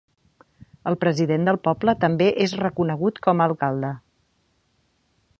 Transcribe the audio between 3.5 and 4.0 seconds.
alcalde.